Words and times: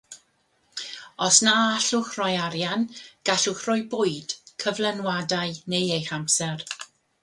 Os 1.25 1.37
na 1.47 1.53
allwch 1.65 2.17
roi 2.21 2.31
arian, 2.47 2.87
gallwch 3.31 3.63
roi 3.69 3.79
bwyd, 3.95 4.37
cyflenwadau 4.65 5.57
neu 5.75 5.97
eich 6.01 6.15
amser. 6.23 6.71